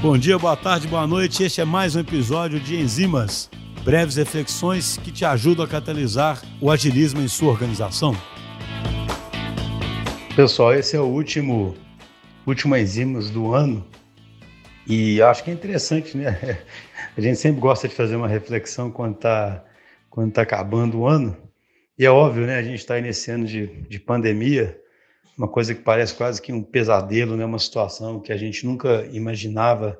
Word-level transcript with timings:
Bom 0.00 0.16
dia, 0.16 0.38
boa 0.38 0.56
tarde, 0.56 0.86
boa 0.86 1.06
noite. 1.06 1.42
Este 1.42 1.60
é 1.60 1.64
mais 1.64 1.96
um 1.96 2.00
episódio 2.00 2.60
de 2.60 2.76
Enzimas, 2.76 3.50
breves 3.84 4.16
reflexões 4.16 4.96
que 4.98 5.10
te 5.10 5.24
ajudam 5.24 5.64
a 5.64 5.68
catalisar 5.68 6.40
o 6.60 6.70
agilismo 6.70 7.20
em 7.20 7.28
sua 7.28 7.50
organização. 7.50 8.16
Pessoal, 10.36 10.74
esse 10.74 10.96
é 10.96 11.00
o 11.00 11.06
último, 11.06 11.74
último 12.46 12.76
Enzimas 12.76 13.30
do 13.30 13.52
ano 13.52 13.84
e 14.86 15.20
acho 15.20 15.44
que 15.44 15.50
é 15.50 15.54
interessante, 15.54 16.16
né? 16.16 16.62
A 17.16 17.20
gente 17.20 17.38
sempre 17.38 17.60
gosta 17.60 17.86
de 17.88 17.94
fazer 17.94 18.16
uma 18.16 18.28
reflexão 18.28 18.90
quando 18.90 19.16
está 19.16 19.64
quando 20.08 20.32
tá 20.32 20.42
acabando 20.42 21.00
o 21.00 21.06
ano. 21.06 21.36
E 21.98 22.06
é 22.06 22.10
óbvio, 22.10 22.46
né? 22.46 22.56
A 22.56 22.62
gente 22.62 22.78
está 22.78 23.00
nesse 23.00 23.30
ano 23.30 23.44
de, 23.44 23.66
de 23.88 23.98
pandemia, 23.98 24.80
uma 25.38 25.46
coisa 25.46 25.72
que 25.72 25.82
parece 25.82 26.14
quase 26.14 26.42
que 26.42 26.52
um 26.52 26.62
pesadelo, 26.62 27.36
né? 27.36 27.44
Uma 27.44 27.60
situação 27.60 28.18
que 28.18 28.32
a 28.32 28.36
gente 28.36 28.66
nunca 28.66 29.06
imaginava 29.12 29.96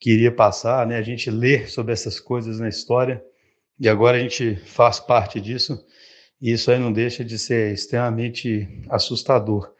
que 0.00 0.10
iria 0.10 0.32
passar, 0.32 0.84
né? 0.84 0.98
A 0.98 1.02
gente 1.02 1.30
lê 1.30 1.68
sobre 1.68 1.92
essas 1.92 2.18
coisas 2.18 2.58
na 2.58 2.68
história 2.68 3.24
e 3.78 3.88
agora 3.88 4.16
a 4.16 4.20
gente 4.20 4.56
faz 4.56 4.98
parte 4.98 5.40
disso 5.40 5.78
e 6.40 6.50
isso 6.50 6.68
aí 6.72 6.80
não 6.80 6.92
deixa 6.92 7.24
de 7.24 7.38
ser 7.38 7.72
extremamente 7.72 8.68
assustador. 8.90 9.72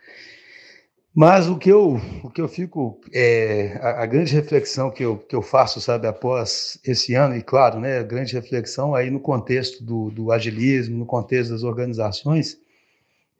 Mas 1.15 1.49
o 1.49 1.59
que 1.59 1.71
eu, 1.71 2.01
o 2.23 2.31
que 2.31 2.41
eu 2.41 2.49
fico, 2.49 2.99
é, 3.13 3.79
a, 3.83 4.05
a, 4.05 4.07
grande 4.07 4.33
reflexão 4.33 4.91
que 4.91 5.05
eu, 5.05 5.19
que 5.19 5.37
eu 5.37 5.43
faço, 5.43 5.79
sabe, 5.79 6.07
após 6.07 6.79
esse 6.83 7.15
ano, 7.15 7.37
e 7.37 7.43
claro, 7.43 7.79
né, 7.79 7.99
a 7.99 8.03
grande 8.03 8.33
reflexão 8.33 8.95
aí 8.95 9.11
no 9.11 9.21
contexto 9.21 9.85
do, 9.85 10.11
do 10.11 10.33
agilismo, 10.33 10.97
no 10.97 11.05
contexto 11.05 11.51
das 11.51 11.65
organizações, 11.65 12.57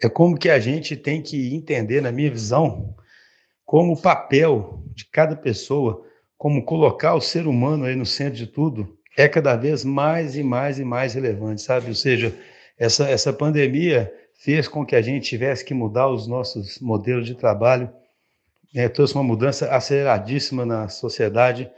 é 0.01 0.09
como 0.09 0.39
que 0.39 0.49
a 0.49 0.59
gente 0.59 0.97
tem 0.97 1.23
que 1.23 1.55
entender, 1.55 2.01
na 2.01 2.13
minha 2.13 2.31
visão, 2.31 2.95
como 3.65 3.95
o 3.95 4.01
papel 4.01 4.85
de 4.95 5.05
cada 5.07 5.35
pessoa, 5.35 6.05
como 6.37 6.65
colocar 6.65 7.15
o 7.15 7.21
ser 7.21 7.47
humano 7.47 7.85
aí 7.85 7.97
no 7.97 8.05
centro 8.05 8.35
de 8.35 8.47
tudo, 8.47 8.99
é 9.17 9.29
cada 9.29 9.57
vez 9.57 9.85
mais 9.85 10.37
e 10.37 10.43
mais 10.43 10.79
e 10.79 10.85
mais 10.85 11.15
relevante, 11.15 11.63
sabe? 11.63 11.89
Ou 11.89 11.95
seja, 11.95 12.35
essa, 12.79 13.09
essa 13.09 13.33
pandemia 13.33 14.13
fez 14.35 14.67
com 14.67 14.85
que 14.85 14.97
a 14.97 15.03
gente 15.03 15.29
tivesse 15.29 15.65
que 15.65 15.73
mudar 15.73 16.09
os 16.09 16.27
nossos 16.27 16.81
modelos 16.81 17.27
de 17.27 17.35
trabalho, 17.35 17.91
né? 18.75 18.89
trouxe 18.89 19.15
uma 19.15 19.23
mudança 19.23 19.71
aceleradíssima 19.71 20.67
na 20.67 20.89
sociedade. 20.89 21.71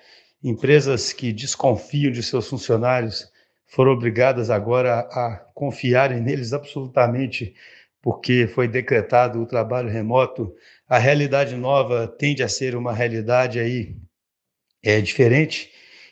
Empresas 0.42 1.12
que 1.12 1.32
desconfiam 1.32 2.12
de 2.12 2.22
seus 2.22 2.48
funcionários 2.48 3.30
foram 3.66 3.92
obrigadas 3.92 4.50
agora 4.50 5.00
a 5.00 5.42
confiarem 5.54 6.20
neles 6.20 6.52
absolutamente 6.52 7.54
porque 8.04 8.46
foi 8.46 8.68
decretado 8.68 9.40
o 9.40 9.46
trabalho 9.46 9.88
remoto, 9.88 10.54
a 10.86 10.98
realidade 10.98 11.56
nova 11.56 12.06
tende 12.06 12.42
a 12.42 12.48
ser 12.48 12.76
uma 12.76 12.92
realidade 12.92 13.58
aí 13.58 13.96
é 14.82 15.00
diferente 15.00 15.70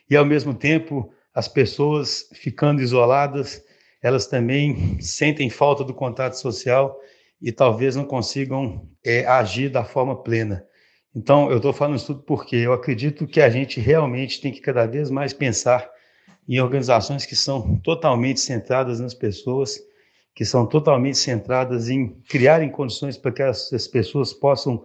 e 0.08 0.16
ao 0.16 0.24
mesmo 0.24 0.54
tempo 0.54 1.12
as 1.34 1.48
pessoas 1.48 2.30
ficando 2.32 2.80
isoladas, 2.80 3.62
elas 4.02 4.26
também 4.26 4.98
sentem 5.02 5.50
falta 5.50 5.84
do 5.84 5.92
contato 5.92 6.32
social 6.32 6.98
e 7.42 7.52
talvez 7.52 7.94
não 7.94 8.06
consigam 8.06 8.88
é, 9.04 9.26
agir 9.26 9.68
da 9.68 9.84
forma 9.84 10.22
plena. 10.22 10.64
Então, 11.14 11.50
eu 11.50 11.58
estou 11.58 11.74
falando 11.74 11.96
isso 11.96 12.06
tudo 12.06 12.22
porque 12.22 12.56
eu 12.56 12.72
acredito 12.72 13.26
que 13.26 13.40
a 13.40 13.50
gente 13.50 13.78
realmente 13.80 14.40
tem 14.40 14.50
que 14.50 14.62
cada 14.62 14.86
vez 14.86 15.10
mais 15.10 15.34
pensar 15.34 15.90
em 16.48 16.58
organizações 16.58 17.26
que 17.26 17.36
são 17.36 17.76
totalmente 17.80 18.40
centradas 18.40 18.98
nas 18.98 19.12
pessoas 19.12 19.78
que 20.34 20.44
são 20.44 20.66
totalmente 20.66 21.18
centradas 21.18 21.88
em 21.88 22.08
criarem 22.28 22.70
condições 22.70 23.16
para 23.16 23.32
que 23.32 23.42
essas 23.42 23.86
pessoas 23.86 24.32
possam 24.32 24.84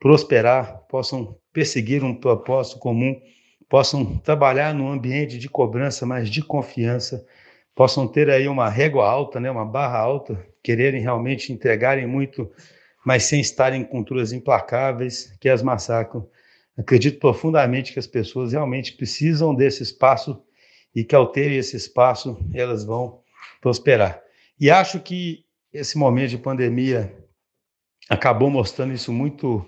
prosperar, 0.00 0.78
possam 0.88 1.36
perseguir 1.52 2.02
um 2.04 2.14
propósito 2.14 2.78
comum, 2.78 3.20
possam 3.68 4.16
trabalhar 4.18 4.72
num 4.72 4.90
ambiente 4.90 5.38
de 5.38 5.48
cobrança, 5.48 6.06
mas 6.06 6.30
de 6.30 6.42
confiança, 6.42 7.26
possam 7.74 8.08
ter 8.08 8.30
aí 8.30 8.48
uma 8.48 8.68
régua 8.68 9.08
alta, 9.08 9.38
né, 9.38 9.50
uma 9.50 9.64
barra 9.64 9.98
alta, 9.98 10.44
quererem 10.62 11.00
realmente 11.00 11.52
entregarem 11.52 12.06
muito, 12.06 12.50
mas 13.04 13.24
sem 13.24 13.40
estarem 13.40 13.82
em 13.82 13.84
culturas 13.84 14.32
implacáveis 14.32 15.36
que 15.40 15.48
as 15.48 15.62
massacram. 15.62 16.26
Acredito 16.76 17.18
profundamente 17.18 17.92
que 17.92 17.98
as 17.98 18.06
pessoas 18.06 18.52
realmente 18.52 18.92
precisam 18.92 19.54
desse 19.54 19.82
espaço 19.82 20.42
e 20.94 21.04
que 21.04 21.14
ao 21.14 21.26
terem 21.26 21.58
esse 21.58 21.76
espaço, 21.76 22.38
elas 22.54 22.84
vão 22.84 23.20
prosperar. 23.60 24.20
E 24.60 24.70
acho 24.70 24.98
que 25.00 25.44
esse 25.72 25.96
momento 25.96 26.30
de 26.30 26.38
pandemia 26.38 27.14
acabou 28.08 28.50
mostrando 28.50 28.92
isso 28.92 29.12
muito, 29.12 29.64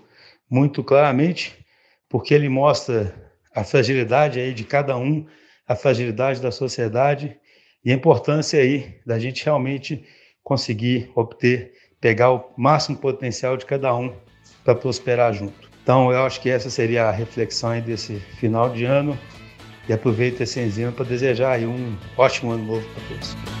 muito 0.49 0.83
claramente, 0.83 1.65
porque 2.09 2.33
ele 2.33 2.49
mostra 2.49 3.31
a 3.53 3.63
fragilidade 3.63 4.39
aí 4.39 4.53
de 4.53 4.63
cada 4.63 4.97
um, 4.97 5.25
a 5.67 5.75
fragilidade 5.75 6.41
da 6.41 6.51
sociedade 6.51 7.37
e 7.83 7.91
a 7.91 7.95
importância 7.95 8.59
aí 8.59 8.99
da 9.05 9.17
gente 9.17 9.45
realmente 9.45 10.05
conseguir 10.43 11.11
obter, 11.15 11.73
pegar 11.99 12.31
o 12.31 12.53
máximo 12.57 12.97
potencial 12.97 13.55
de 13.55 13.65
cada 13.65 13.95
um 13.95 14.13
para 14.63 14.75
prosperar 14.75 15.33
junto. 15.33 15.69
Então, 15.83 16.11
eu 16.11 16.23
acho 16.23 16.41
que 16.41 16.49
essa 16.49 16.69
seria 16.69 17.05
a 17.05 17.11
reflexão 17.11 17.71
aí 17.71 17.81
desse 17.81 18.19
final 18.39 18.69
de 18.69 18.85
ano 18.85 19.17
e 19.87 19.93
aproveito 19.93 20.41
esse 20.41 20.59
enzima 20.59 20.91
para 20.91 21.05
desejar 21.05 21.53
aí 21.53 21.65
um 21.65 21.97
ótimo 22.17 22.51
ano 22.51 22.65
novo 22.65 22.87
para 22.93 23.03
todos. 23.07 23.60